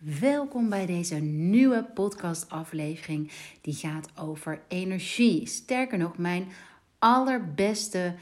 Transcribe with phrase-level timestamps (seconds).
[0.00, 5.46] Welkom bij deze nieuwe podcastaflevering die gaat over energie.
[5.46, 6.48] Sterker nog, mijn
[6.98, 8.14] allerbeste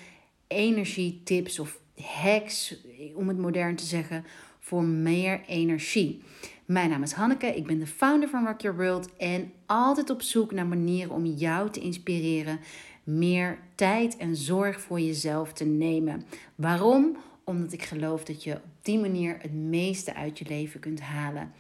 [0.47, 2.77] energietips of hacks,
[3.15, 4.25] om het modern te zeggen,
[4.59, 6.23] voor meer energie.
[6.65, 10.23] Mijn naam is Hanneke, ik ben de founder van Rock Your World en altijd op
[10.23, 12.61] zoek naar manieren om jou te inspireren
[13.05, 16.25] meer tijd en zorg voor jezelf te nemen.
[16.55, 17.17] Waarom?
[17.45, 21.53] Omdat ik geloof dat je die manier het meeste uit je leven kunt halen.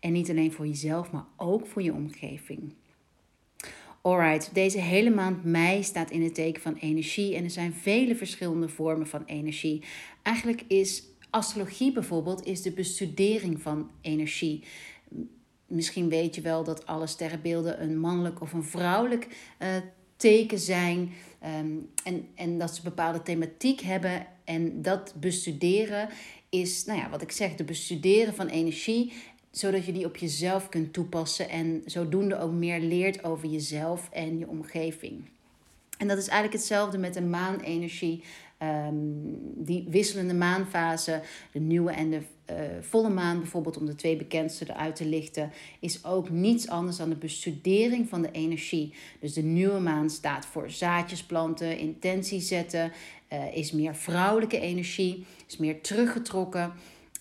[0.00, 2.74] En niet alleen voor jezelf, maar ook voor je omgeving.
[4.02, 8.16] Alright, deze hele maand mei staat in het teken van energie en er zijn vele
[8.16, 9.82] verschillende vormen van energie.
[10.22, 14.64] Eigenlijk is astrologie bijvoorbeeld is de bestudering van energie.
[15.66, 19.68] Misschien weet je wel dat alle sterrenbeelden een mannelijk of een vrouwelijk uh,
[20.16, 21.12] teken zijn.
[21.40, 24.26] Ehm, en, en dat ze bepaalde thematiek hebben.
[24.44, 26.08] En dat bestuderen
[26.48, 29.12] is, nou ja, wat ik zeg, de bestuderen van energie.
[29.50, 31.48] Zodat je die op jezelf kunt toepassen.
[31.48, 35.28] En zodoende ook meer leert over jezelf en je omgeving.
[35.98, 38.22] En dat is eigenlijk hetzelfde met de maanenergie.
[38.58, 38.94] Ehm,
[39.56, 41.20] die wisselende maanfase,
[41.52, 45.52] de nieuwe en de uh, volle maan bijvoorbeeld, om de twee bekendste eruit te lichten,
[45.80, 48.94] is ook niets anders dan de bestudering van de energie.
[49.20, 52.92] Dus de nieuwe maan staat voor zaadjes planten, intentie zetten,
[53.32, 56.72] uh, is meer vrouwelijke energie, is meer teruggetrokken.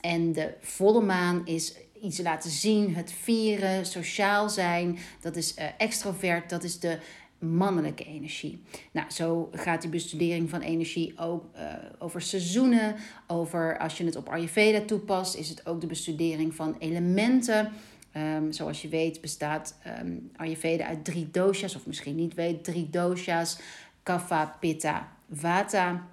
[0.02, 5.66] En de volle maan is iets laten zien, het vieren, sociaal zijn, dat is uh,
[5.78, 7.00] extrovert, dat is de
[7.40, 8.62] mannelijke energie.
[8.92, 12.96] Nou, zo gaat die bestudering van energie ook uh, over seizoenen.
[13.28, 17.72] Over als je het op Ayurveda toepast, is het ook de bestudering van elementen.
[18.18, 22.90] Um, zoals je weet bestaat um, Ayurveda uit drie doshas, of misschien niet weet, drie
[22.90, 23.60] doshas:
[24.04, 26.08] Kapha, Pitta, Vata.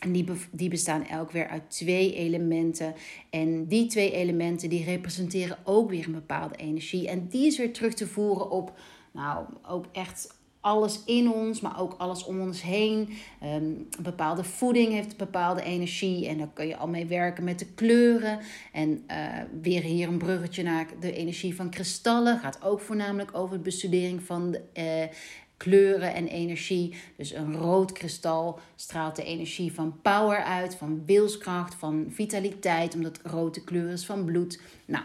[0.00, 2.94] En die, die bestaan elk weer uit twee elementen.
[3.30, 7.08] En die twee elementen die representeren ook weer een bepaalde energie.
[7.08, 8.78] En die is weer terug te voeren op,
[9.12, 13.08] nou, ook echt alles in ons, maar ook alles om ons heen.
[13.44, 17.66] Um, bepaalde voeding heeft bepaalde energie en daar kun je al mee werken met de
[17.74, 18.38] kleuren.
[18.72, 19.16] En uh,
[19.62, 22.38] weer hier een bruggetje naar de energie van kristallen.
[22.38, 25.16] Gaat ook voornamelijk over de bestudering van de, uh,
[25.56, 26.94] kleuren en energie.
[27.16, 33.20] Dus een rood kristal straalt de energie van power uit, van wilskracht, van vitaliteit, omdat
[33.22, 34.60] rood de kleur is van bloed.
[34.84, 35.04] Nou.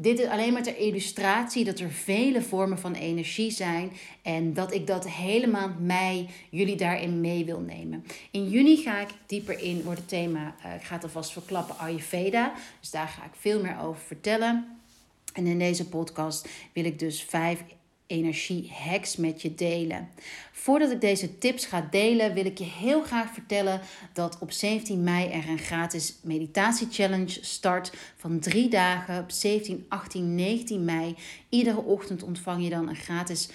[0.00, 3.92] Dit is alleen maar ter illustratie dat er vele vormen van energie zijn
[4.22, 8.04] en dat ik dat hele maand mei jullie daarin mee wil nemen.
[8.30, 11.78] In juni ga ik dieper in, wordt het thema, uh, ik ga het alvast verklappen,
[11.78, 12.52] Ayurveda.
[12.80, 14.78] Dus daar ga ik veel meer over vertellen.
[15.32, 17.64] En in deze podcast wil ik dus vijf
[18.08, 20.08] energie-hacks met je delen.
[20.52, 23.80] Voordat ik deze tips ga delen, wil ik je heel graag vertellen
[24.12, 30.34] dat op 17 mei er een gratis meditatie-challenge start van drie dagen op 17, 18,
[30.34, 31.14] 19 mei.
[31.48, 33.48] Iedere ochtend ontvang je dan een gratis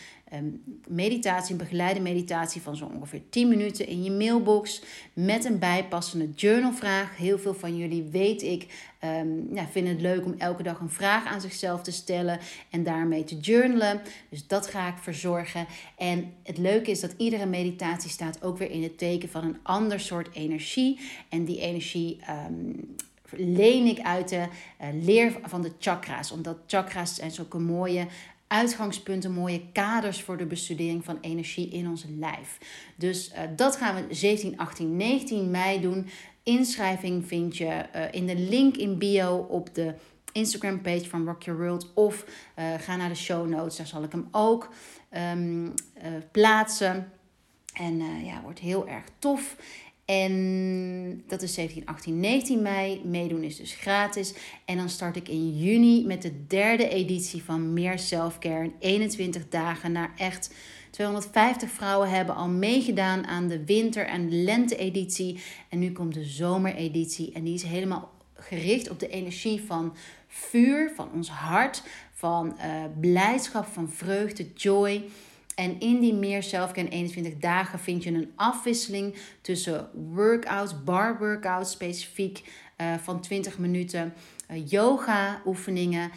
[0.88, 4.82] meditatie, een begeleide meditatie van zo ongeveer 10 minuten in je mailbox
[5.14, 7.18] met een bijpassende journalvraag.
[7.18, 10.90] Heel veel van jullie weet ik um, ja, vinden het leuk om elke dag een
[10.90, 12.40] vraag aan zichzelf te stellen
[12.70, 14.02] en daarmee te journalen.
[14.30, 15.66] Dus dat ga ik verzorgen.
[15.98, 19.58] En het leuke is dat iedere meditatie staat ook weer in het teken van een
[19.64, 21.00] ander soort energie.
[21.30, 22.20] En die energie
[22.50, 22.96] um,
[23.38, 24.48] leen ik uit de
[24.82, 26.32] uh, leer van de chakra's.
[26.32, 28.08] Omdat chakra's zijn zulke mooie
[28.54, 32.58] uitgangspunten, mooie kaders voor de bestudering van energie in ons lijf.
[32.96, 36.10] Dus uh, dat gaan we 17, 18, 19 mei doen.
[36.44, 39.94] Inschrijving vind je uh, in de link in bio op de
[40.32, 41.94] Instagram page van Rock Your World.
[41.94, 42.26] Of
[42.60, 44.70] uh, ga naar de show notes, daar zal ik hem ook
[45.34, 45.74] um,
[46.32, 47.12] plaatsen.
[47.74, 49.56] En ja, wordt heel erg tof.
[50.06, 53.02] En dat is 17, 18, 19 mei.
[53.06, 54.34] Meedoen is dus gratis.
[54.66, 58.72] En dan start ik in juni met de derde editie van Meer Selfcare.
[58.80, 60.54] 21 dagen naar echt
[60.90, 65.40] 250 vrouwen hebben al meegedaan aan de winter- en lente-editie.
[65.70, 67.32] En nu komt de zomereditie.
[67.34, 69.96] En die is helemaal gericht op de energie van
[70.28, 71.84] vuur, van ons hart,
[72.14, 75.04] van uh, blijdschap, van vreugde, joy.
[75.56, 81.72] En in die meer zelfken 21 dagen vind je een afwisseling tussen workouts, bar workouts
[81.72, 82.44] specifiek
[82.78, 84.14] uh, van 20 minuten,
[84.52, 86.12] uh, yoga oefeningen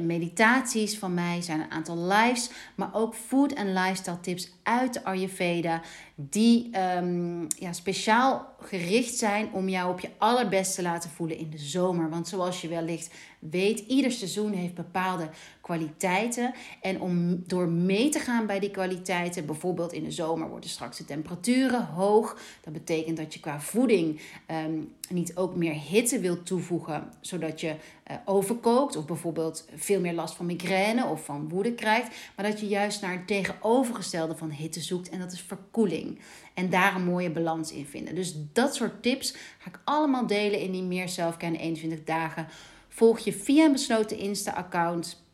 [0.00, 5.04] meditaties van mij, zijn een aantal lives, maar ook food en lifestyle tips uit de
[5.04, 5.82] Ayurveda
[6.14, 11.50] die um, ja, speciaal gericht zijn om jou op je allerbeste te laten voelen in
[11.50, 12.10] de zomer.
[12.10, 15.28] Want zoals je wellicht weet, ieder seizoen heeft bepaalde
[15.60, 16.54] kwaliteiten.
[16.80, 20.98] En om door mee te gaan bij die kwaliteiten, bijvoorbeeld in de zomer worden straks
[20.98, 22.38] de temperaturen hoog.
[22.60, 24.20] Dat betekent dat je qua voeding
[24.50, 27.68] um, niet ook meer hitte wilt toevoegen, zodat je
[28.10, 28.96] uh, overkookt.
[28.96, 32.16] Of bijvoorbeeld veel meer last van migraine of van woede krijgt.
[32.36, 35.08] Maar dat je juist naar het tegenovergestelde van hitte zoekt.
[35.08, 36.18] En dat is verkoeling.
[36.54, 38.14] En daar een mooie balans in vinden.
[38.14, 42.46] Dus dat soort tips ga ik allemaal delen in die meer zelfkennen 21 dagen.
[42.88, 45.24] Volg je via een besloten Insta-account.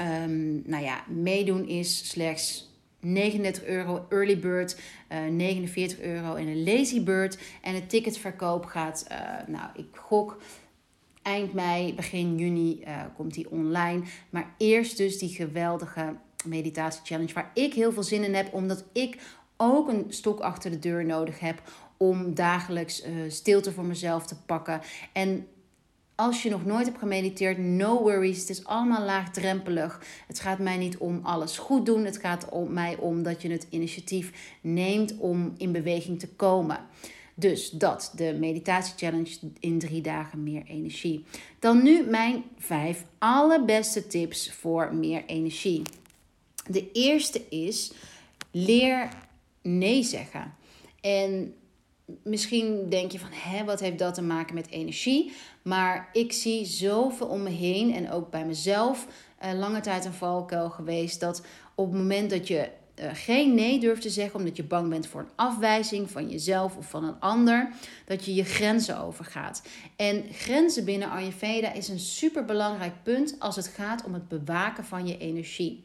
[0.00, 4.80] Um, nou ja, meedoen is slechts 39 euro early bird,
[5.12, 7.38] uh, 49 euro in een lazy bird.
[7.62, 10.38] En het ticketverkoop gaat, uh, nou ik gok
[11.22, 14.02] eind mei, begin juni uh, komt die online.
[14.30, 18.84] Maar eerst dus die geweldige meditatie challenge waar ik heel veel zin in heb, omdat
[18.92, 19.18] ik
[19.56, 21.62] ook een stok achter de deur nodig heb
[21.96, 24.80] om dagelijks uh, stilte voor mezelf te pakken.
[25.12, 25.46] En
[26.14, 28.40] als je nog nooit hebt gemediteerd, no worries.
[28.40, 30.00] Het is allemaal laagdrempelig.
[30.26, 32.04] Het gaat mij niet om alles goed doen.
[32.04, 36.78] Het gaat om mij om dat je het initiatief neemt om in beweging te komen.
[37.34, 41.24] Dus dat, de meditatie challenge in drie dagen meer energie.
[41.58, 45.82] Dan nu mijn vijf allerbeste tips voor meer energie.
[46.70, 47.92] De eerste is
[48.50, 49.08] leer
[49.62, 50.54] nee zeggen.
[51.00, 51.54] En
[52.22, 55.32] misschien denk je van, hè, wat heeft dat te maken met energie?
[55.62, 59.06] Maar ik zie zoveel om me heen en ook bij mezelf
[59.44, 61.20] uh, lange tijd een valkuil geweest.
[61.20, 61.42] Dat
[61.74, 62.70] op het moment dat je
[63.00, 66.76] uh, geen nee durft te zeggen omdat je bang bent voor een afwijzing van jezelf
[66.76, 67.72] of van een ander,
[68.04, 69.62] dat je je grenzen overgaat.
[69.96, 74.84] En grenzen binnen Ayurveda is een super belangrijk punt als het gaat om het bewaken
[74.84, 75.84] van je energie.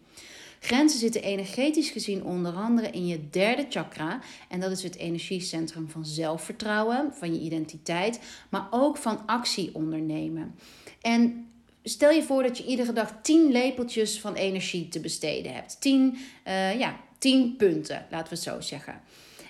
[0.60, 4.20] Grenzen zitten energetisch gezien onder andere in je derde chakra.
[4.50, 8.20] En dat is het energiecentrum van zelfvertrouwen, van je identiteit,
[8.50, 10.56] maar ook van actie ondernemen.
[11.02, 11.48] En
[11.84, 15.82] stel je voor dat je iedere dag 10 lepeltjes van energie te besteden hebt.
[15.82, 16.18] 10,
[16.48, 19.02] uh, eh, ja, 10 punten, laten we het zo zeggen.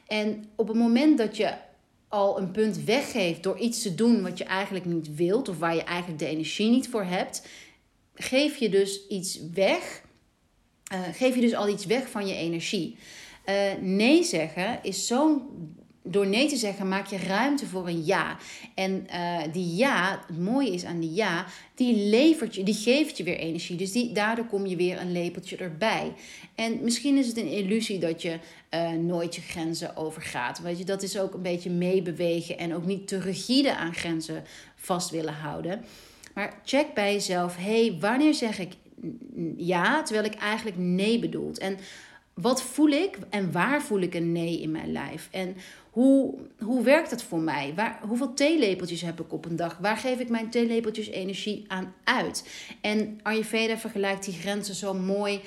[0.07, 1.53] En op het moment dat je
[2.07, 5.75] al een punt weggeeft door iets te doen wat je eigenlijk niet wilt, of waar
[5.75, 7.47] je eigenlijk de energie niet voor hebt,
[8.13, 10.01] geef je dus iets weg
[10.93, 12.97] uh, geef je dus al iets weg van je energie.
[13.45, 15.41] Uh, nee zeggen is zo'n.
[16.03, 18.37] Door nee te zeggen maak je ruimte voor een ja.
[18.75, 21.45] En uh, die ja, het mooie is aan die ja,
[21.75, 23.75] die levert je, die geeft je weer energie.
[23.75, 26.13] Dus die, daardoor kom je weer een lepeltje erbij.
[26.55, 28.39] En misschien is het een illusie dat je
[28.99, 30.59] nooit je grenzen overgaat.
[30.59, 34.43] Weet je, dat is ook een beetje meebewegen en ook niet te rigide aan grenzen
[34.75, 35.83] vast willen houden.
[36.33, 38.73] Maar check bij jezelf: hey, wanneer zeg ik
[39.57, 41.53] ja, terwijl ik eigenlijk nee bedoel.
[41.55, 41.77] En
[42.33, 45.27] wat voel ik en waar voel ik een nee in mijn lijf?
[45.31, 45.55] En
[45.89, 47.73] hoe, hoe werkt dat voor mij?
[47.75, 49.77] Waar, hoeveel theelepeltjes heb ik op een dag?
[49.77, 52.49] Waar geef ik mijn theelepeltjes energie aan uit?
[52.81, 55.41] En Ayurveda vergelijkt die grenzen zo mooi.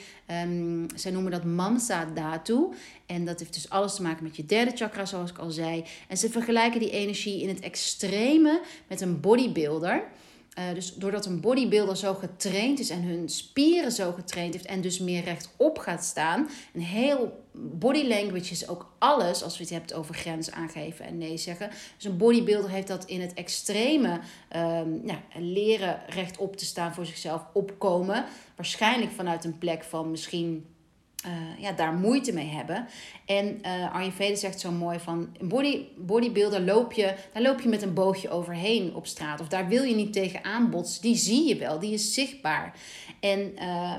[0.44, 2.69] Um, zij noemen dat Mamsa Dhatu.
[3.06, 5.84] En dat heeft dus alles te maken met je derde chakra, zoals ik al zei.
[6.08, 10.04] En ze vergelijken die energie in het extreme met een bodybuilder.
[10.58, 14.81] Uh, dus doordat een bodybuilder zo getraind is en hun spieren zo getraind heeft en
[14.81, 16.49] dus meer rechtop gaat staan.
[16.75, 21.19] Een heel body language is ook alles als we het hebben over grenzen aangeven en
[21.19, 21.70] nee zeggen.
[21.96, 24.20] Dus een bodybuilder heeft dat in het extreme
[24.56, 28.25] um, nou, leren rechtop te staan voor zichzelf opkomen.
[28.56, 30.66] Waarschijnlijk vanuit een plek van misschien
[31.27, 32.87] uh, ja, daar moeite mee hebben.
[33.27, 35.37] En uh, Ayurveda zegt zo mooi van...
[35.41, 39.41] Body, bodybuilder loop je, daar loop je met een boogje overheen op straat.
[39.41, 41.03] Of daar wil je niet tegen aanbotsen.
[41.03, 42.75] Die zie je wel, die is zichtbaar.
[43.21, 43.95] En uh,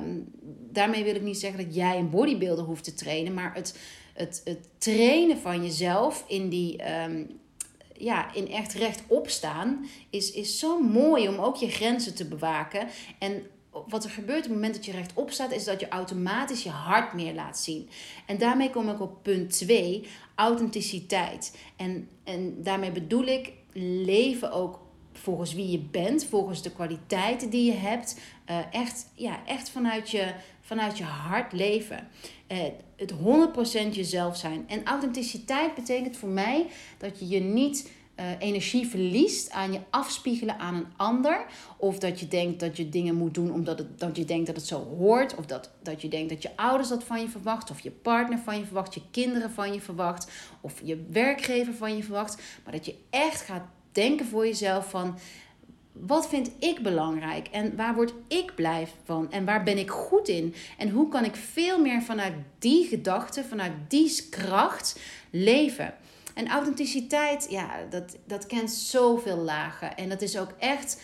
[0.71, 3.33] daarmee wil ik niet zeggen dat jij een bodybuilder hoeft te trainen.
[3.33, 3.79] Maar het,
[4.13, 6.81] het, het trainen van jezelf in die...
[7.03, 7.41] Um,
[7.97, 12.87] ja, in echt rechtop staan is, is zo mooi om ook je grenzen te bewaken.
[13.19, 13.43] En
[13.87, 16.69] wat er gebeurt op het moment dat je rechtop staat, is dat je automatisch je
[16.69, 17.89] hart meer laat zien.
[18.25, 21.57] En daarmee kom ik op punt 2, authenticiteit.
[21.75, 23.53] En, en daarmee bedoel ik
[24.03, 24.79] leven ook
[25.13, 28.19] volgens wie je bent, volgens de kwaliteiten die je hebt.
[28.49, 32.07] Uh, echt, ja, echt vanuit, je, vanuit je hart leven.
[32.51, 32.57] Uh,
[32.95, 33.13] het
[33.91, 34.65] 100% jezelf zijn.
[34.67, 40.59] En authenticiteit betekent voor mij dat je je niet uh, energie verliest aan je afspiegelen
[40.59, 41.45] aan een ander.
[41.77, 44.55] Of dat je denkt dat je dingen moet doen omdat het, dat je denkt dat
[44.55, 45.35] het zo hoort.
[45.35, 47.71] Of dat, dat je denkt dat je ouders dat van je verwacht.
[47.71, 48.93] Of je partner van je verwacht.
[48.93, 50.31] Je kinderen van je verwacht.
[50.61, 52.41] Of je werkgever van je verwacht.
[52.63, 55.17] Maar dat je echt gaat denken voor jezelf van...
[55.91, 60.27] Wat vind ik belangrijk en waar word ik blij van en waar ben ik goed
[60.27, 60.55] in?
[60.77, 65.93] En hoe kan ik veel meer vanuit die gedachte, vanuit die kracht leven?
[66.33, 69.97] En authenticiteit, ja, dat, dat kent zoveel lagen.
[69.97, 71.01] En dat is ook echt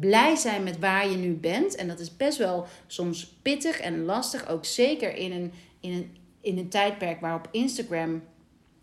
[0.00, 1.74] blij zijn met waar je nu bent.
[1.74, 4.48] En dat is best wel soms pittig en lastig.
[4.48, 8.22] Ook zeker in een, in een, in een tijdperk waarop Instagram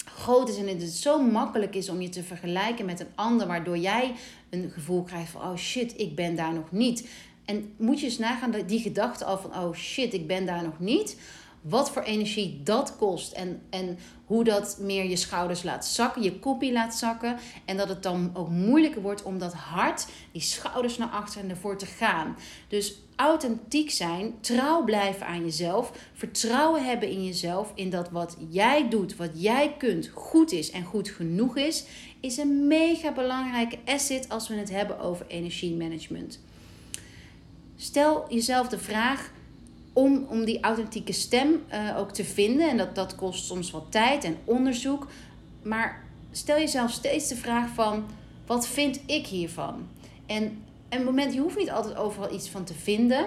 [0.05, 3.77] groot is en het zo makkelijk is om je te vergelijken met een ander, waardoor
[3.77, 4.13] jij
[4.49, 7.07] een gevoel krijgt van, oh shit, ik ben daar nog niet.
[7.45, 10.79] En moet je eens nagaan die gedachte al van, oh shit, ik ben daar nog
[10.79, 11.17] niet
[11.67, 13.31] wat voor energie dat kost.
[13.31, 17.37] En, en hoe dat meer je schouders laat zakken, je koppie laat zakken.
[17.65, 21.49] En dat het dan ook moeilijker wordt om dat hart, die schouders naar achter en
[21.49, 22.37] ervoor te gaan.
[22.67, 28.89] Dus authentiek zijn, trouw blijven aan jezelf, vertrouwen hebben in jezelf, in dat wat jij
[28.89, 31.85] doet, wat jij kunt, goed is en goed genoeg is,
[32.19, 36.39] is een mega belangrijke asset als we het hebben over energiemanagement.
[37.75, 39.31] Stel jezelf de vraag:
[39.95, 42.69] om, om die authentieke stem uh, ook te vinden.
[42.69, 45.07] En dat, dat kost soms wat tijd en onderzoek.
[45.63, 48.05] Maar stel jezelf steeds de vraag van,
[48.45, 49.87] wat vind ik hiervan?
[50.25, 53.25] En, en moment, je hoeft niet altijd overal iets van te vinden.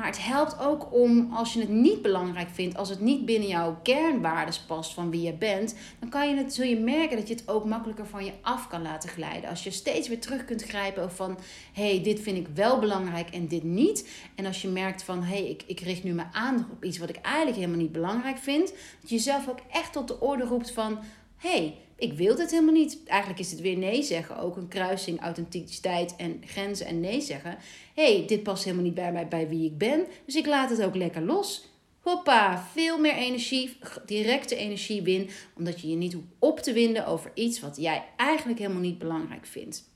[0.00, 3.48] Maar het helpt ook om, als je het niet belangrijk vindt, als het niet binnen
[3.48, 7.28] jouw kernwaardes past van wie je bent, dan kan je het, zul je merken dat
[7.28, 9.50] je het ook makkelijker van je af kan laten glijden.
[9.50, 11.38] Als je steeds weer terug kunt grijpen van,
[11.72, 14.08] hé, hey, dit vind ik wel belangrijk en dit niet.
[14.34, 16.98] En als je merkt van, hé, hey, ik, ik richt nu mijn aandacht op iets
[16.98, 18.68] wat ik eigenlijk helemaal niet belangrijk vind,
[19.00, 20.98] dat je jezelf ook echt tot de orde roept van,
[21.36, 22.98] hé, hey, ik wil dit helemaal niet.
[23.06, 24.38] Eigenlijk is het weer nee zeggen.
[24.38, 27.58] Ook een kruising authenticiteit en grenzen en nee zeggen.
[27.94, 30.06] hey, dit past helemaal niet bij mij, bij wie ik ben.
[30.24, 31.68] Dus ik laat het ook lekker los.
[32.00, 33.76] Hoppa, veel meer energie,
[34.06, 35.30] directe energie win.
[35.56, 38.98] Omdat je je niet hoeft op te winden over iets wat jij eigenlijk helemaal niet
[38.98, 39.89] belangrijk vindt.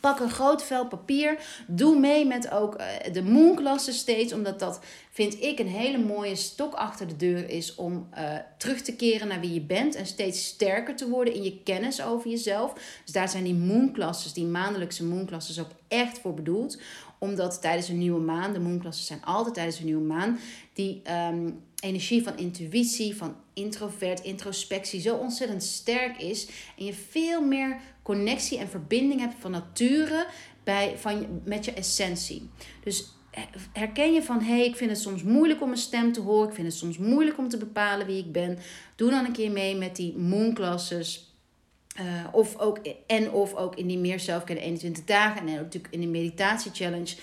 [0.00, 1.38] Pak een groot vel papier.
[1.66, 4.32] Doe mee met ook eh, de moonklassen steeds.
[4.32, 4.80] Omdat dat,
[5.10, 9.28] vind ik, een hele mooie stok achter de deur is om uh, terug te keren
[9.28, 9.94] naar wie je bent.
[9.94, 12.72] En steeds sterker te worden in je kennis over jezelf.
[13.04, 16.78] Dus daar zijn die moonklasses, die maandelijkse moonklasses ook echt voor bedoeld.
[17.18, 20.38] Omdat tijdens een nieuwe maan, de moonklasses zijn altijd tijdens een nieuwe maan,
[20.72, 26.46] die um, energie van intuïtie, van introvert, introspectie zo ontzettend sterk is.
[26.78, 30.26] En je veel meer connectie en verbinding hebt van nature
[30.64, 32.50] bij, van, met je essentie.
[32.84, 33.12] Dus
[33.72, 36.48] herken je van, hé, hey, ik vind het soms moeilijk om mijn stem te horen.
[36.48, 38.58] Ik vind het soms moeilijk om te bepalen wie ik ben.
[38.96, 41.30] Doe dan een keer mee met die moon classes.
[42.00, 45.46] Uh, of ook, en of ook in die meer zelfkennen 21 dagen.
[45.46, 47.16] En natuurlijk in de meditatie challenge.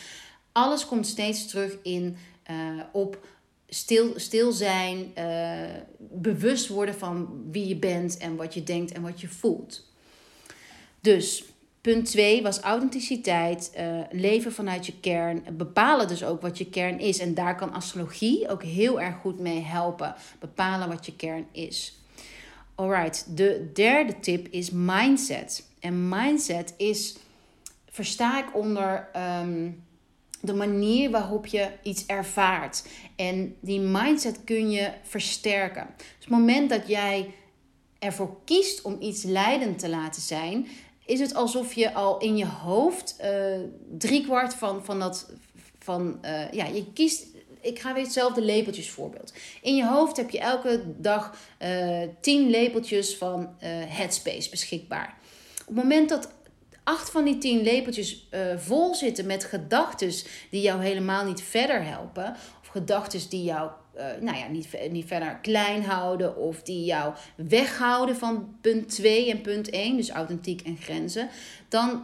[0.51, 2.17] Alles komt steeds terug in
[2.51, 3.27] uh, op
[3.67, 5.11] stil, stil zijn.
[5.17, 5.63] Uh,
[5.97, 9.88] bewust worden van wie je bent en wat je denkt en wat je voelt.
[11.01, 11.43] Dus
[11.81, 16.99] punt 2 was authenticiteit, uh, leven vanuit je kern, bepalen dus ook wat je kern
[16.99, 17.19] is.
[17.19, 20.15] En daar kan astrologie ook heel erg goed mee helpen.
[20.39, 21.99] Bepalen wat je kern is.
[22.75, 25.67] Alright, de derde tip is mindset.
[25.79, 27.17] En mindset is,
[27.89, 29.07] versta ik onder
[29.41, 29.83] um,
[30.41, 32.87] de manier waarop je iets ervaart.
[33.15, 35.87] En die mindset kun je versterken.
[35.97, 37.33] Dus het moment dat jij
[37.99, 40.67] ervoor kiest om iets leidend te laten zijn,
[41.09, 43.29] is het alsof je al in je hoofd uh,
[43.97, 45.31] driekwart van, van dat.
[45.79, 47.25] Van, uh, ja, je kiest.
[47.61, 49.33] Ik ga weer hetzelfde lepeltjes voorbeeld.
[49.61, 53.55] In je hoofd heb je elke dag uh, tien lepeltjes van
[53.87, 55.17] Headspace beschikbaar.
[55.59, 56.31] Op het moment dat
[56.83, 60.11] acht van die tien lepeltjes vol zitten met gedachten
[60.49, 65.07] die jou helemaal niet verder helpen, of gedachten die jou uh, nou ja, niet, niet
[65.07, 70.61] verder klein houden of die jou weghouden van punt 2 en punt 1, dus authentiek
[70.61, 71.29] en grenzen,
[71.69, 72.03] dan,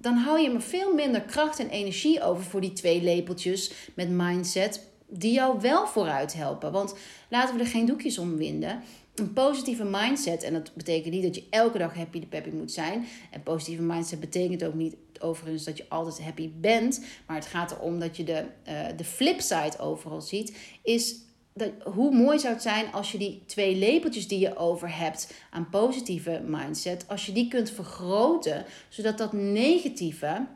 [0.00, 4.10] dan hou je maar veel minder kracht en energie over voor die twee lepeltjes met
[4.10, 6.72] mindset die jou wel vooruit helpen.
[6.72, 6.94] Want
[7.28, 8.82] laten we er geen doekjes om winden.
[9.20, 12.72] Een positieve mindset, en dat betekent niet dat je elke dag happy de peppy moet
[12.72, 13.06] zijn.
[13.30, 17.04] En positieve mindset betekent ook niet overigens dat je altijd happy bent.
[17.26, 20.56] Maar het gaat erom dat je de, uh, de flipside overal ziet.
[20.82, 21.16] Is
[21.54, 25.34] dat, hoe mooi zou het zijn als je die twee lepeltjes die je over hebt
[25.50, 30.46] aan positieve mindset, als je die kunt vergroten, zodat dat negatieve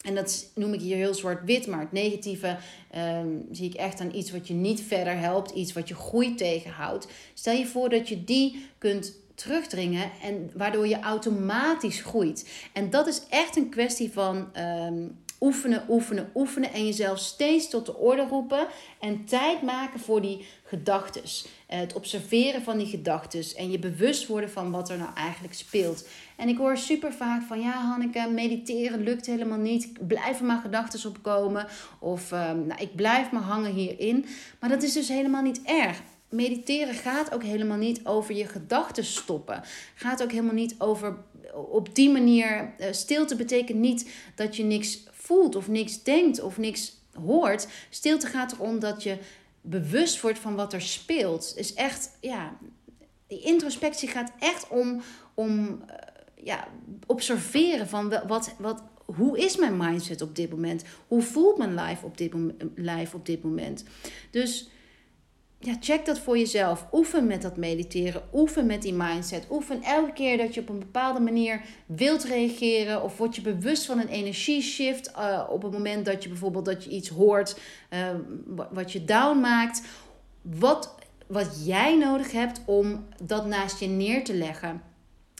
[0.00, 2.56] en dat noem ik hier heel zwart-wit, maar het negatieve
[2.96, 6.34] um, zie ik echt aan iets wat je niet verder helpt, iets wat je groei
[6.34, 7.08] tegenhoudt.
[7.34, 12.48] Stel je voor dat je die kunt terugdringen en waardoor je automatisch groeit.
[12.72, 14.48] En dat is echt een kwestie van
[14.86, 18.66] um, oefenen, oefenen, oefenen en jezelf steeds tot de orde roepen
[19.00, 21.22] en tijd maken voor die gedachten.
[21.66, 25.54] Eh, het observeren van die gedachten en je bewust worden van wat er nou eigenlijk
[25.54, 26.08] speelt.
[26.36, 29.84] En ik hoor super vaak van ja, Hanneke, mediteren lukt helemaal niet.
[29.84, 31.66] Ik blijf er maar gedachten opkomen.
[31.98, 34.26] Of um, nou, ik blijf maar hangen hierin.
[34.60, 36.02] Maar dat is dus helemaal niet erg.
[36.28, 39.62] Mediteren gaat ook helemaal niet over je gedachten stoppen.
[39.94, 41.16] Gaat ook helemaal niet over
[41.52, 42.74] op die manier.
[42.78, 44.98] Uh, stilte betekent niet dat je niks
[45.30, 46.92] voelt of niks denkt of niks
[47.24, 47.68] hoort.
[47.90, 49.18] Stilte gaat erom dat je
[49.60, 51.52] bewust wordt van wat er speelt.
[51.56, 52.56] Is echt, ja,
[53.26, 55.02] die introspectie gaat echt om,
[55.34, 55.94] om uh,
[56.44, 56.68] ja,
[57.06, 60.84] observeren van wat, wat, hoe is mijn mindset op dit moment?
[61.06, 62.32] Hoe voelt mijn life op dit,
[62.74, 63.84] life op dit moment?
[64.30, 64.68] Dus
[65.62, 66.86] ja, check dat voor jezelf.
[66.92, 68.22] Oefen met dat mediteren.
[68.32, 69.46] Oefen met die mindset.
[69.50, 73.02] Oefen elke keer dat je op een bepaalde manier wilt reageren.
[73.02, 75.10] Of word je bewust van een energieshift.
[75.10, 77.58] Uh, op het moment dat je bijvoorbeeld dat je iets hoort
[77.90, 78.08] uh,
[78.70, 79.82] wat je down maakt.
[80.42, 80.94] Wat,
[81.26, 84.82] wat jij nodig hebt om dat naast je neer te leggen.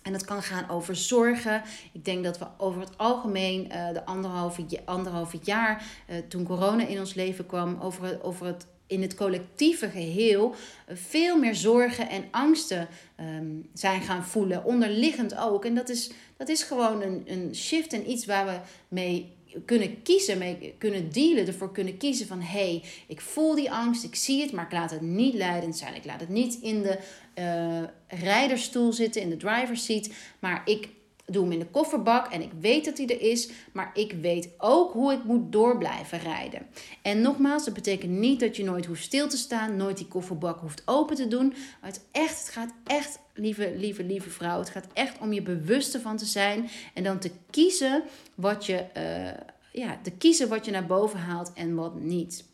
[0.02, 1.62] En dat kan gaan over zorgen.
[1.92, 5.84] Ik denk dat we over het algemeen uh, de anderhalve, anderhalve jaar,
[6.28, 10.54] toen corona in ons leven kwam, over, over het in het collectieve geheel
[10.88, 12.88] veel meer zorgen en angsten
[13.20, 15.64] um, zijn gaan voelen, onderliggend ook.
[15.64, 19.32] En dat is, dat is gewoon een, een shift en iets waar we mee
[19.64, 24.04] kunnen kiezen, mee kunnen dealen, ervoor kunnen kiezen van hé, hey, ik voel die angst,
[24.04, 25.94] ik zie het, maar ik laat het niet leidend zijn.
[25.94, 26.98] Ik laat het niet in de
[27.38, 30.88] uh, rijderstoel zitten, in de driver's seat, maar ik
[31.32, 34.48] doe hem in de kofferbak en ik weet dat hij er is, maar ik weet
[34.58, 36.66] ook hoe ik moet door blijven rijden.
[37.02, 40.60] En nogmaals, dat betekent niet dat je nooit hoeft stil te staan, nooit die kofferbak
[40.60, 41.48] hoeft open te doen.
[41.48, 45.42] Maar het, echt, het gaat echt, lieve, lieve, lieve vrouw, het gaat echt om je
[45.42, 48.02] bewust ervan te zijn en dan te kiezen
[48.34, 52.48] wat je, uh, ja, te kiezen wat je naar boven haalt en wat niet.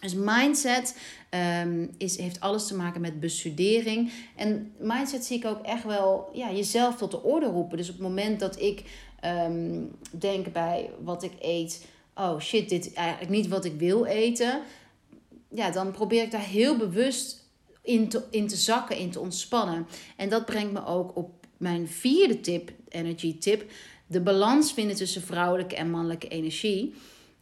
[0.00, 0.96] Dus mindset
[1.62, 4.12] um, is, heeft alles te maken met bestudering.
[4.36, 7.76] En mindset zie ik ook echt wel ja, jezelf tot de orde roepen.
[7.76, 8.84] Dus op het moment dat ik
[9.24, 11.86] um, denk bij wat ik eet...
[12.14, 14.60] oh shit, dit is eigenlijk niet wat ik wil eten...
[15.48, 17.48] ja, dan probeer ik daar heel bewust
[17.82, 19.86] in te, in te zakken, in te ontspannen.
[20.16, 23.70] En dat brengt me ook op mijn vierde tip, energy tip...
[24.06, 26.94] de balans vinden tussen vrouwelijke en mannelijke energie...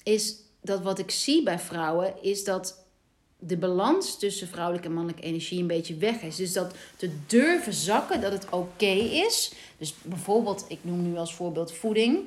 [0.03, 2.87] is dat wat ik zie bij vrouwen is dat
[3.39, 6.37] de balans tussen vrouwelijke en mannelijke energie een beetje weg is.
[6.37, 8.93] Dus dat te durven zakken, dat het oké
[9.27, 9.53] is.
[9.79, 12.25] Dus bijvoorbeeld, ik noem nu als voorbeeld voeding.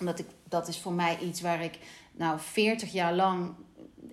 [0.00, 1.78] Omdat ik, dat is voor mij iets waar ik
[2.12, 3.54] nou 40 jaar lang,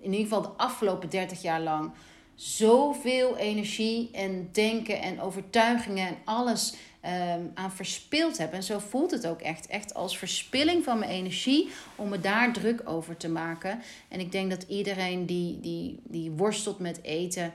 [0.00, 1.90] in ieder geval de afgelopen 30 jaar lang,
[2.34, 6.74] zoveel energie en denken en overtuigingen en alles
[7.06, 8.52] um, aan verspild heb.
[8.52, 9.66] En zo voelt het ook echt.
[9.66, 13.80] Echt als verspilling van mijn energie om me daar druk over te maken.
[14.08, 17.52] En ik denk dat iedereen die, die, die worstelt met eten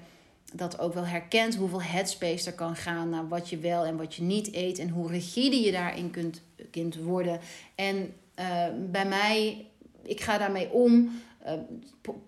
[0.53, 4.15] dat ook wel herkent hoeveel headspace er kan gaan naar wat je wel en wat
[4.15, 7.39] je niet eet en hoe rigide je daarin kunt, kunt worden.
[7.75, 9.65] En uh, bij mij,
[10.03, 11.53] ik ga daarmee om uh,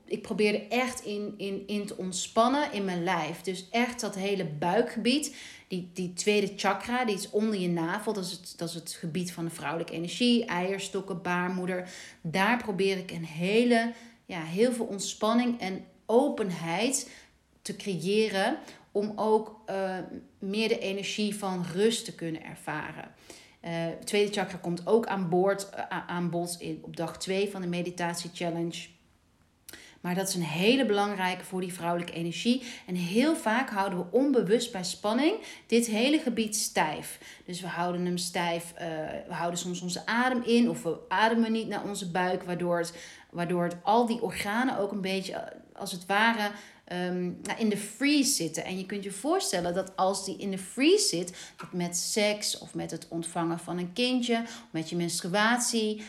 [0.06, 3.42] ik probeerde echt in, in, in te ontspannen in mijn lijf.
[3.42, 5.36] Dus echt dat hele buikgebied.
[5.74, 8.14] Die, die tweede chakra, die is onder je navel.
[8.14, 10.46] Dat is, het, dat is het gebied van de vrouwelijke energie.
[10.46, 11.90] Eierstokken, baarmoeder.
[12.22, 13.92] Daar probeer ik een hele,
[14.26, 17.10] ja, heel veel ontspanning en openheid
[17.62, 18.58] te creëren.
[18.92, 19.98] Om ook uh,
[20.40, 23.12] meer de energie van rust te kunnen ervaren.
[23.66, 27.62] Uh, tweede chakra komt ook aan boord, uh, aan bod in, op dag 2 van
[27.62, 28.88] de meditatie challenge.
[30.04, 32.63] Maar dat is een hele belangrijke voor die vrouwelijke energie.
[32.86, 35.38] En heel vaak houden we onbewust bij spanning
[35.68, 37.20] dit hele gebied stijf.
[37.46, 38.80] Dus we houden hem stijf, uh,
[39.28, 42.94] we houden soms onze adem in of we ademen niet naar onze buik, waardoor het,
[43.30, 46.52] waardoor het al die organen ook een beetje eh, als het ware
[46.91, 48.65] um, in de freeze zitten.
[48.65, 52.58] En je kunt je voorstellen dat als die in de freeze zit, dat met seks
[52.58, 56.02] of met het ontvangen van een kindje, met je menstruatie,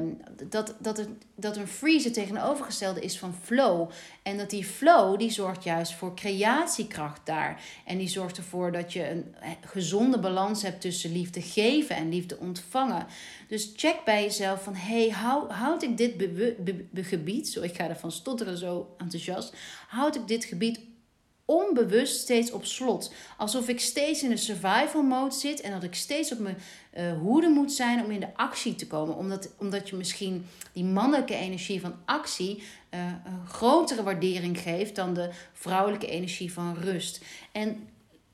[0.00, 3.90] um, dat, dat, het, dat een freeze tegenovergestelde is van flow.
[4.22, 7.62] En dat die flow, die zorgt juist voor creatiekracht daar.
[7.84, 9.24] En die zorgt ervoor dat je een
[9.60, 13.06] gezonde balans hebt tussen liefde geven en liefde ontvangen.
[13.48, 15.08] Dus check bij jezelf van, hey,
[15.48, 16.14] houd ik dit
[16.94, 19.54] gebied, zo ik ga ervan stotteren zo enthousiast,
[19.88, 20.80] houd ik dit gebied
[21.46, 23.12] onbewust steeds op slot.
[23.36, 26.56] Alsof ik steeds in een survival mode zit en dat ik steeds op mijn
[26.96, 29.16] uh, hoede moet zijn om in de actie te komen.
[29.16, 32.62] Omdat, omdat je misschien die mannelijke energie van actie
[32.94, 37.24] uh, een grotere waardering geeft dan de vrouwelijke energie van rust.
[37.52, 37.88] En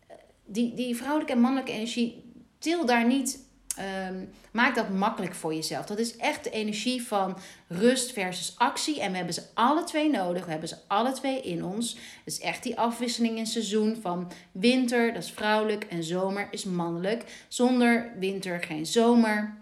[0.07, 2.25] eh, die, die vrouwelijke en mannelijke energie
[2.59, 5.87] til daar niet Um, maak dat makkelijk voor jezelf.
[5.87, 9.00] Dat is echt de energie van rust versus actie.
[9.00, 10.44] En we hebben ze alle twee nodig.
[10.44, 11.96] We hebben ze alle twee in ons.
[12.24, 17.44] Is echt die afwisseling in seizoen van winter, dat is vrouwelijk, en zomer is mannelijk.
[17.48, 19.61] Zonder winter geen zomer.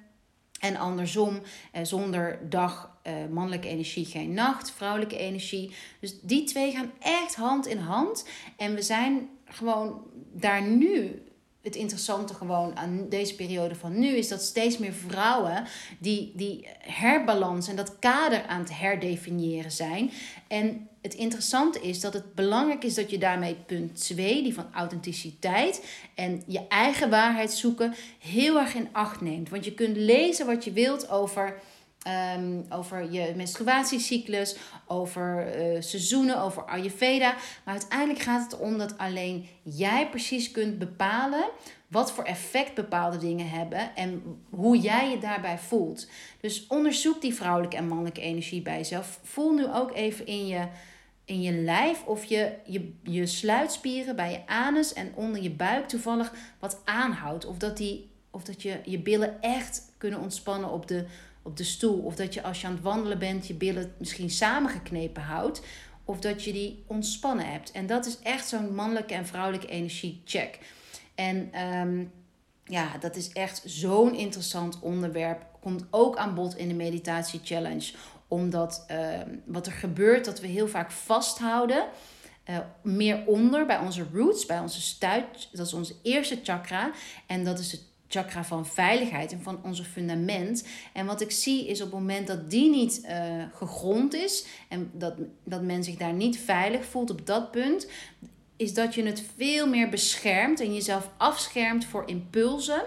[0.61, 1.41] En andersom,
[1.73, 5.75] eh, zonder dag eh, mannelijke energie geen nacht, vrouwelijke energie.
[6.01, 8.29] Dus die twee gaan echt hand in hand.
[8.57, 11.23] En we zijn gewoon daar nu
[11.63, 15.65] het interessante gewoon aan deze periode van nu is dat steeds meer vrouwen
[15.99, 20.11] die, die herbalans en dat kader aan het herdefiniëren zijn.
[20.49, 24.67] En het interessante is dat het belangrijk is dat je daarmee punt 2, die van
[24.73, 29.49] authenticiteit en je eigen waarheid zoeken, heel erg in acht neemt.
[29.49, 31.61] Want je kunt lezen wat je wilt over
[32.35, 34.57] Um, over je menstruatiecyclus,
[34.91, 37.35] over uh, seizoenen, over Ayurveda.
[37.65, 41.45] Maar uiteindelijk gaat het erom dat alleen jij precies kunt bepalen
[41.89, 46.09] wat voor effect bepaalde dingen hebben en hoe jij je daarbij voelt.
[46.41, 49.21] Dus onderzoek die vrouwelijke en mannelijke energie bij jezelf.
[49.23, 50.67] Voel nu ook even in je,
[51.25, 55.89] in je lijf of je, je, je sluitspieren bij je anus en onder je buik
[55.89, 57.47] toevallig wat aanhoudt.
[57.47, 61.07] Of dat, die, of dat je, je billen echt kunnen ontspannen op de
[61.43, 61.99] op de stoel.
[61.99, 65.63] Of dat je als je aan het wandelen bent je billen misschien samengeknepen houdt.
[66.05, 67.71] Of dat je die ontspannen hebt.
[67.71, 70.59] En dat is echt zo'n mannelijke en vrouwelijke energie check.
[71.15, 72.05] En ehm,
[72.65, 75.47] ja, dat is echt zo'n interessant onderwerp.
[75.61, 77.93] Komt ook aan bod in de meditatie challenge.
[78.29, 81.85] Omdat ehm, wat er gebeurt, dat we heel vaak vasthouden.
[82.51, 85.49] Uh, meer onder bij onze roots, bij onze stuit.
[85.53, 86.91] Dat is onze eerste chakra.
[87.27, 90.67] En dat is het chakra van veiligheid en van onze fundament.
[90.93, 94.91] En wat ik zie is op het moment dat die niet uh, gegrond is en
[94.93, 97.89] dat, dat men zich daar niet veilig voelt op dat punt,
[98.57, 102.83] is dat je het veel meer beschermt en jezelf afschermt voor impulsen.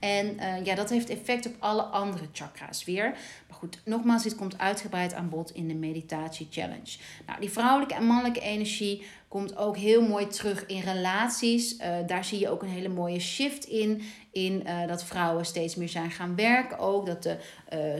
[0.00, 3.10] En uh, ja, dat heeft effect op alle andere chakra's weer.
[3.48, 6.98] Maar goed, nogmaals, dit komt uitgebreid aan bod in de meditatie challenge.
[7.26, 11.76] Nou, die vrouwelijke en mannelijke energie komt ook heel mooi terug in relaties.
[11.78, 14.02] Uh, daar zie je ook een hele mooie shift in.
[14.32, 17.06] In uh, dat vrouwen steeds meer zijn gaan werken ook.
[17.06, 17.36] Dat de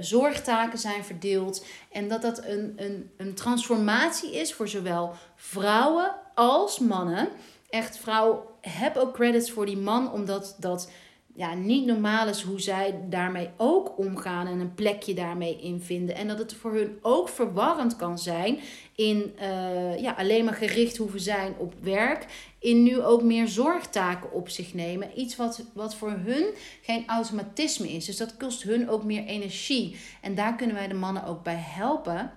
[0.01, 1.65] zorgtaken zijn verdeeld.
[1.93, 7.29] En dat dat een, een, een transformatie is voor zowel vrouwen als mannen.
[7.71, 10.91] Echt, vrouw, heb ook credits voor die man, omdat dat
[11.41, 16.17] ja, niet normaal is hoe zij daarmee ook omgaan en een plekje daarmee in vinden.
[16.17, 18.59] En dat het voor hun ook verwarrend kan zijn
[18.95, 22.27] in uh, ja, alleen maar gericht hoeven zijn op werk.
[22.59, 25.21] In nu ook meer zorgtaken op zich nemen.
[25.21, 26.45] Iets wat, wat voor hun
[26.83, 28.05] geen automatisme is.
[28.05, 29.97] Dus dat kost hun ook meer energie.
[30.21, 32.33] En daar kunnen wij de mannen ook bij helpen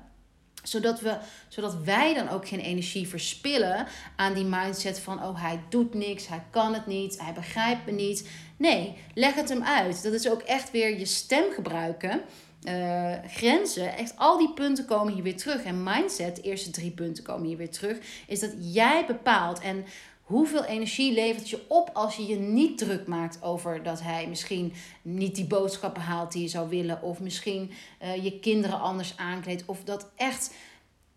[0.63, 5.59] zodat, we, zodat wij dan ook geen energie verspillen aan die mindset van: oh, hij
[5.69, 8.29] doet niks, hij kan het niet, hij begrijpt me niet.
[8.63, 10.03] Nee, leg het hem uit.
[10.03, 12.21] Dat is ook echt weer je stem gebruiken.
[12.67, 15.63] Uh, grenzen, echt al die punten komen hier weer terug.
[15.63, 17.97] En mindset, de eerste drie punten komen hier weer terug.
[18.27, 19.59] Is dat jij bepaalt.
[19.59, 19.85] En
[20.21, 24.73] hoeveel energie levert je op als je je niet druk maakt over dat hij misschien
[25.01, 27.01] niet die boodschappen haalt die je zou willen.
[27.01, 27.71] Of misschien
[28.03, 29.63] uh, je kinderen anders aankleedt.
[29.65, 30.53] Of dat echt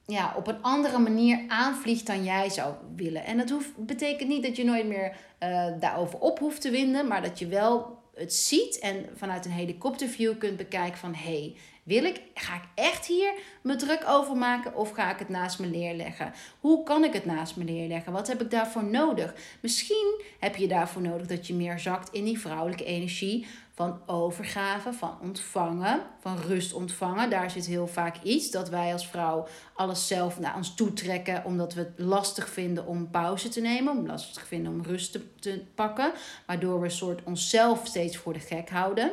[0.07, 3.25] ja, op een andere manier aanvliegt dan jij zou willen.
[3.25, 7.07] En dat hoeft, betekent niet dat je nooit meer uh, daarover op hoeft te winden.
[7.07, 11.15] Maar dat je wel het ziet en vanuit een helikopterview kunt bekijken van...
[11.15, 15.19] hé, hey, wil ik, ga ik echt hier me druk over maken of ga ik
[15.19, 16.33] het naast me neerleggen?
[16.61, 18.13] Hoe kan ik het naast me neerleggen?
[18.13, 19.35] Wat heb ik daarvoor nodig?
[19.61, 24.93] Misschien heb je daarvoor nodig dat je meer zakt in die vrouwelijke energie van overgave,
[24.93, 27.31] van ontvangen, van rust ontvangen.
[27.31, 31.75] Daar zit heel vaak iets dat wij als vrouw alles zelf naar ons toetrekken, omdat
[31.75, 35.65] we het lastig vinden om pauze te nemen, om lastig vinden om rust te, te
[35.75, 36.13] pakken,
[36.47, 39.13] waardoor we een soort onszelf steeds voor de gek houden.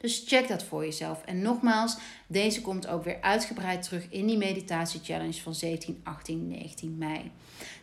[0.00, 1.22] Dus check dat voor jezelf.
[1.24, 6.48] En nogmaals, deze komt ook weer uitgebreid terug in die meditatie challenge van 17, 18,
[6.48, 7.30] 19 mei.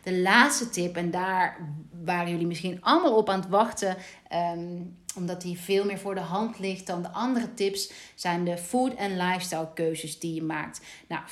[0.02, 1.56] De laatste tip, en daar
[2.04, 3.96] waren jullie misschien allemaal op aan het wachten,
[4.28, 4.80] ehm,
[5.16, 8.94] omdat die veel meer voor de hand ligt dan de andere tips, zijn de food
[8.94, 10.80] en lifestyle keuzes die je maakt.
[11.08, 11.22] Nou,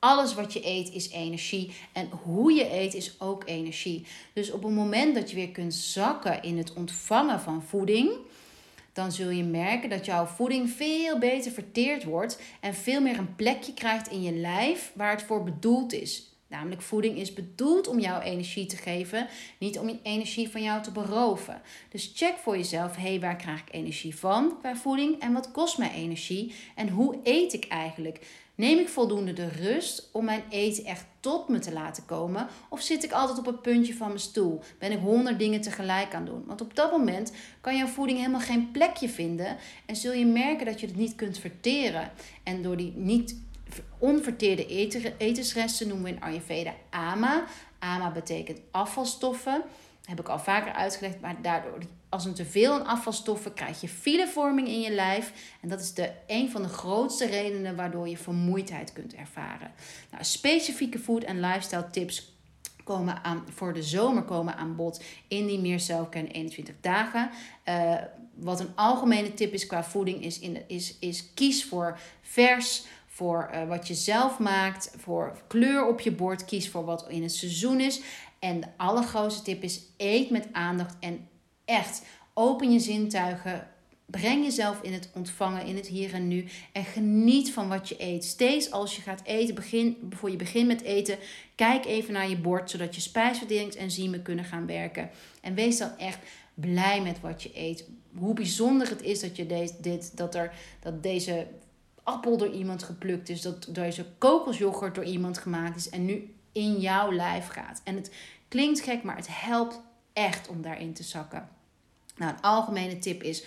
[0.00, 1.72] alles wat je eet is energie.
[1.92, 4.06] En hoe je eet is ook energie.
[4.32, 8.10] Dus op het moment dat je weer kunt zakken in het ontvangen van voeding
[9.00, 13.34] dan zul je merken dat jouw voeding veel beter verteerd wordt en veel meer een
[13.34, 16.34] plekje krijgt in je lijf waar het voor bedoeld is.
[16.46, 20.92] Namelijk voeding is bedoeld om jouw energie te geven, niet om energie van jou te
[20.92, 21.62] beroven.
[21.88, 25.50] Dus check voor jezelf, hé, hey, waar krijg ik energie van qua voeding en wat
[25.50, 28.26] kost mij energie en hoe eet ik eigenlijk?
[28.60, 32.48] Neem ik voldoende de rust om mijn eten echt tot me te laten komen?
[32.68, 34.60] Of zit ik altijd op het puntje van mijn stoel?
[34.78, 36.44] Ben ik honderd dingen tegelijk aan doen?
[36.46, 40.66] Want op dat moment kan jouw voeding helemaal geen plekje vinden en zul je merken
[40.66, 42.10] dat je het niet kunt verteren.
[42.42, 43.36] En door die niet
[43.98, 44.66] onverteerde
[45.18, 47.44] etensresten noemen we in Ayurveda AMA.
[47.78, 49.62] AMA betekent afvalstoffen.
[50.10, 54.68] Heb ik al vaker uitgelegd, maar daardoor als een teveel aan afvalstoffen krijg je filevorming
[54.68, 55.32] in je lijf.
[55.60, 59.72] En dat is de, een van de grootste redenen waardoor je vermoeidheid kunt ervaren.
[60.10, 62.32] Nou, specifieke food en lifestyle tips
[62.84, 67.30] komen aan, voor de zomer komen aan bod in die meer zelfken 21 dagen.
[67.64, 67.94] Uh,
[68.34, 72.84] wat een algemene tip is qua voeding, is, in, is, is kies voor vers,
[73.20, 77.22] voor uh, wat je zelf maakt, voor kleur op je bord, kies voor wat in
[77.22, 78.00] het seizoen is.
[78.38, 81.28] En de allergrootste tip is: eet met aandacht en
[81.64, 82.02] echt
[82.34, 83.68] open je zintuigen.
[84.06, 86.46] Breng jezelf in het ontvangen, in het hier en nu.
[86.72, 88.24] En geniet van wat je eet.
[88.24, 91.18] Steeds als je gaat eten, begin, voor je begint met eten,
[91.54, 95.10] kijk even naar je bord, zodat je spijsverteringsenzymen kunnen gaan werken.
[95.40, 96.18] En wees dan echt
[96.54, 97.88] blij met wat je eet.
[98.16, 101.46] Hoe bijzonder het is dat, je deze, dit, dat, er, dat deze
[102.02, 106.80] appel door iemand geplukt is, dat deze kokosjoghurt door iemand gemaakt is en nu in
[106.80, 107.80] jouw lijf gaat.
[107.84, 108.14] En het
[108.48, 109.80] klinkt gek, maar het helpt
[110.12, 111.48] echt om daarin te zakken.
[112.16, 113.44] Nou, een algemene tip is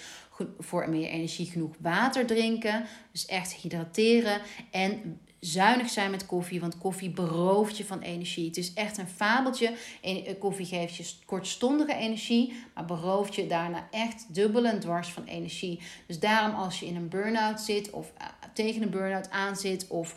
[0.60, 2.86] voor meer energie genoeg water drinken.
[3.12, 4.42] Dus echt hydrateren.
[4.72, 8.48] En zuinig zijn met koffie, want koffie berooft je van energie.
[8.48, 9.74] Het is echt een fabeltje.
[10.02, 15.24] Eh, koffie geeft je kortstondige energie, maar berooft je daarna echt dubbel en dwars van
[15.24, 15.80] energie.
[16.08, 19.88] Dus daarom als je in een burn-out zit of eh, tegen een burn-out aan zit
[19.88, 20.16] of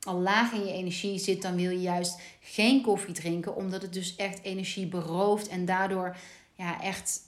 [0.00, 3.92] al laag in je energie zit, dan wil je juist geen koffie drinken, omdat het
[3.92, 6.16] dus echt energie berooft en daardoor
[6.54, 7.20] ja, echt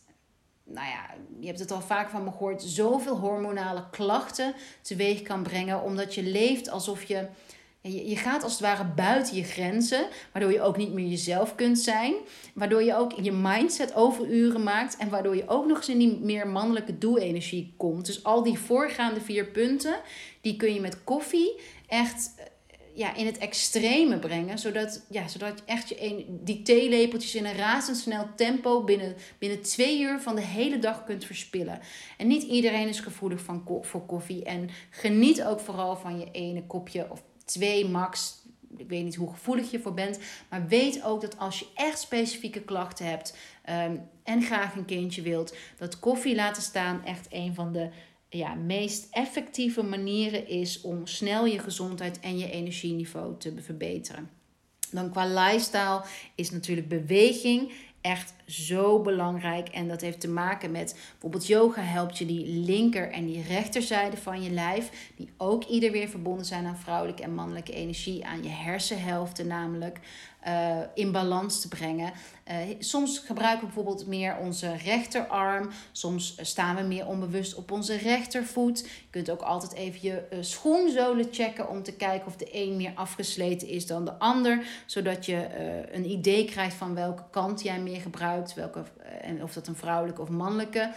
[0.66, 5.42] nou ja, je hebt het al vaak van me gehoord, zoveel hormonale klachten teweeg kan
[5.42, 5.82] brengen.
[5.82, 7.26] Omdat je leeft alsof je.
[7.80, 11.78] Je gaat als het ware buiten je grenzen, waardoor je ook niet meer jezelf kunt
[11.78, 12.14] zijn.
[12.54, 16.18] Waardoor je ook je mindset overuren maakt en waardoor je ook nog eens in die
[16.20, 18.06] meer mannelijke doe-energie komt.
[18.06, 20.00] Dus al die voorgaande vier punten,
[20.40, 22.34] die kun je met koffie echt
[22.96, 24.58] ja, in het extreme brengen.
[24.58, 30.00] Zodat, ja, zodat echt je een, die theelepeltjes in een razendsnel tempo binnen, binnen twee
[30.00, 31.80] uur van de hele dag kunt verspillen.
[32.16, 34.44] En niet iedereen is gevoelig van, voor koffie.
[34.44, 38.44] En geniet ook vooral van je ene kopje of twee max.
[38.76, 40.18] Ik weet niet hoe gevoelig je voor bent.
[40.50, 43.36] Maar weet ook dat als je echt specifieke klachten hebt
[43.88, 47.90] um, en graag een kindje wilt, dat koffie laten staan echt een van de
[48.36, 54.30] ja, meest effectieve manieren is om snel je gezondheid en je energieniveau te verbeteren.
[54.90, 57.72] Dan qua lifestyle is natuurlijk beweging
[58.06, 59.68] echt zo belangrijk.
[59.68, 64.16] En dat heeft te maken met bijvoorbeeld yoga helpt je die linker en die rechterzijde
[64.16, 68.42] van je lijf, die ook ieder weer verbonden zijn aan vrouwelijke en mannelijke energie, aan
[68.42, 70.00] je hersenhelften namelijk.
[70.48, 72.12] Uh, in balans te brengen.
[72.50, 75.70] Uh, soms gebruiken we bijvoorbeeld meer onze rechterarm.
[75.92, 78.78] Soms staan we meer onbewust op onze rechtervoet.
[78.78, 82.76] Je kunt ook altijd even je uh, schoenzolen checken om te kijken of de een
[82.76, 84.66] meer afgesleten is dan de ander.
[84.86, 85.46] Zodat je
[85.92, 88.54] een idee krijgt van welke kant jij meer gebruikt.
[88.54, 88.84] Welke,
[89.20, 90.92] en of dat een vrouwelijke of mannelijke.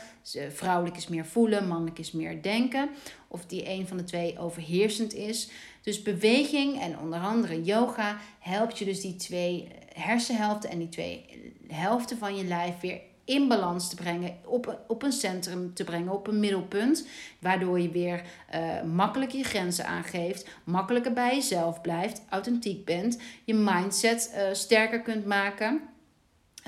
[0.50, 2.90] Vrouwelijk is meer voelen, mannelijk is meer denken.
[3.28, 5.50] Of die een van de twee overheersend is.
[5.82, 11.26] Dus beweging en onder andere yoga helpt je dus die twee hersenhelften en die twee
[11.68, 16.14] helften van je lijf weer in balans te brengen, op, op een centrum te brengen,
[16.14, 17.08] op een middelpunt.
[17.40, 18.22] Waardoor je weer
[18.56, 25.02] uh, makkelijk je grenzen aangeeft, makkelijker bij jezelf blijft, authentiek bent, je mindset uh, sterker
[25.02, 25.82] kunt maken.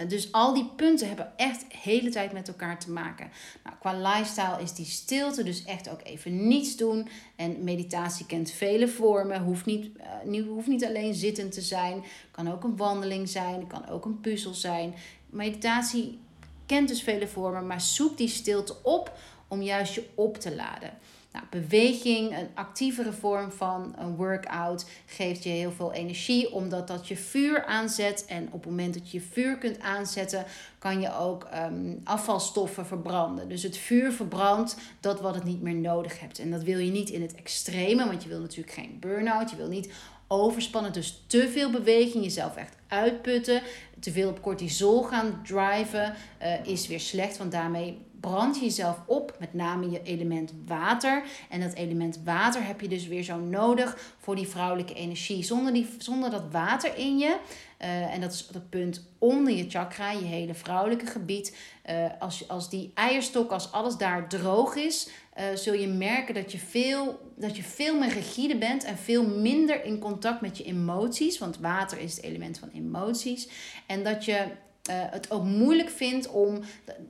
[0.08, 3.30] Dus al die punten hebben echt de hele tijd met elkaar te maken.
[3.63, 7.08] Nou, qua lifestyle is die stilte dus echt ook even niets doen.
[7.36, 9.43] En meditatie kent vele vormen.
[9.43, 9.89] Hoeft niet,
[10.25, 12.04] uh, hoeft niet alleen zittend te zijn.
[12.32, 13.67] Kan ook een wandeling zijn.
[13.67, 14.93] Kan ook een puzzel zijn.
[15.30, 16.19] Meditatie
[16.65, 17.67] kent dus vele vormen.
[17.67, 20.97] Maar zoek die stilte op om juist je op te laden.
[21.32, 27.08] Nou, beweging, een actievere vorm van een workout, geeft je heel veel energie, omdat dat
[27.08, 28.26] je vuur aanzet.
[28.26, 30.46] En op het moment dat je vuur kunt aanzetten,
[30.80, 33.50] kan je ook um, afvalstoffen verbranden.
[33.50, 36.39] Dus het vuur verbrandt dat wat het niet meer nodig hebt.
[36.39, 39.50] En dat wil je niet in het extreme, want je wil natuurlijk geen burn-out.
[39.50, 39.94] Je wil niet
[40.32, 43.62] overspannen, dus te veel beweging, jezelf echt uitputten.
[44.00, 48.98] Te veel op cortisol gaan driven uh, is weer slecht, want daarmee brand je jezelf
[49.06, 51.24] op, met name je element water.
[51.50, 55.44] En dat element water heb je dus weer zo nodig voor die vrouwelijke energie.
[55.44, 57.38] Zonder, die, zonder dat water in je,
[57.82, 61.58] uh, en dat is het punt onder je chakra, je hele vrouwelijke gebied.
[61.89, 66.52] Uh, als, als die eierstok, als alles daar droog is, uh, zul je merken dat
[66.52, 70.63] je, veel, dat je veel meer rigide bent en veel minder in contact met je
[70.63, 71.38] emoties.
[71.38, 73.50] Want water is het element van emoties.
[73.88, 74.46] En dat je
[74.89, 76.60] uh, het ook moeilijk vindt om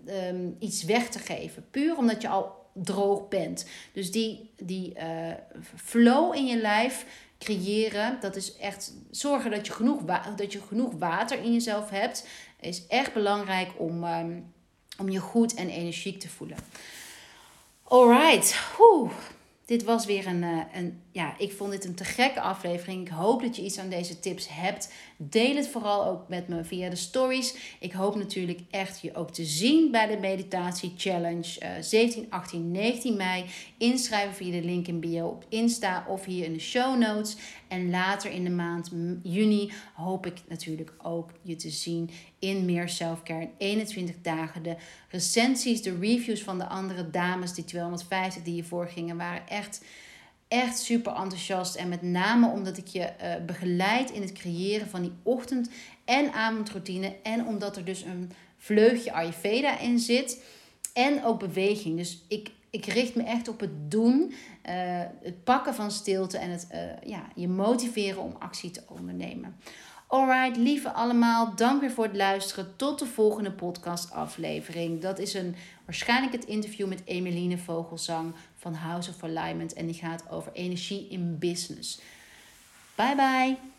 [0.08, 1.66] um, iets weg te geven.
[1.72, 3.66] Puur omdat je al droog bent.
[3.94, 5.34] Dus die, die uh,
[5.76, 7.06] flow in je lijf
[7.40, 10.02] creëren, dat is echt zorgen dat je genoeg,
[10.36, 12.28] dat je genoeg water in jezelf hebt,
[12.60, 14.54] is echt belangrijk om, um,
[14.98, 16.58] om je goed en energiek te voelen.
[17.92, 18.56] Alright,
[19.66, 23.02] dit was weer een, uh, een ja, ik vond dit een te gekke aflevering.
[23.02, 24.94] Ik hoop dat je iets aan deze tips hebt.
[25.18, 27.56] Deel het vooral ook met me via de stories.
[27.80, 32.72] Ik hoop natuurlijk echt je ook te zien bij de Meditatie Challenge uh, 17, 18,
[32.72, 33.46] 19 mei.
[33.78, 37.36] Inschrijven via de link in bio op Insta of hier in de show notes.
[37.68, 38.92] En later in de maand
[39.24, 43.50] juni hoop ik natuurlijk ook je te zien in meer selfcare.
[43.58, 44.64] 21 dagen.
[44.64, 44.76] De
[45.10, 49.82] recensies, de reviews van de andere dames, die 250 die hiervoor gingen, waren echt
[50.52, 51.76] echt super enthousiast.
[51.76, 55.70] En met name omdat ik je uh, begeleid in het creëren van die ochtend-
[56.06, 57.16] en avondroutine.
[57.24, 60.44] En omdat er dus een vleugje Ayurveda in zit.
[60.94, 61.98] En ook beweging.
[61.98, 64.34] Dus ik, ik richt me echt op het doen.
[64.70, 64.74] Uh,
[65.22, 69.56] het pakken van stilte en het uh, ja, je motiveren om actie te ondernemen.
[70.08, 72.74] Alright, lieve allemaal, dank weer voor het luisteren.
[72.76, 75.02] Tot de volgende podcastaflevering.
[75.02, 79.74] Dat is een, waarschijnlijk het interview met Emeline Vogelsang van House of Alignment.
[79.74, 82.02] En die gaat over energie in business.
[82.96, 83.71] Bye bye.